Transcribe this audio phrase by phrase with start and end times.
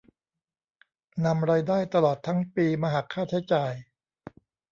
[1.25, 3.73] นำรายได้ตลอดทั้งปีมาหักค่าใช้จ่าย